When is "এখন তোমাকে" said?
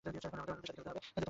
0.07-0.51